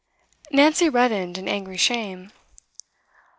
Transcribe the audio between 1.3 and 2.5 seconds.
in angry shame.